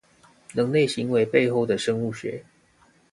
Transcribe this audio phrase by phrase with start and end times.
[0.53, 2.43] 人類行為背後的生物學